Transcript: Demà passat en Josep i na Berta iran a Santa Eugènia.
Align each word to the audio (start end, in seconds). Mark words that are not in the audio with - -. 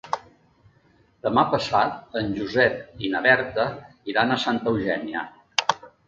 Demà 1.25 1.41
passat 1.49 2.15
en 2.21 2.31
Josep 2.37 3.03
i 3.07 3.11
na 3.15 3.21
Berta 3.25 3.65
iran 4.13 4.33
a 4.33 4.39
Santa 4.45 4.73
Eugènia. 4.73 5.23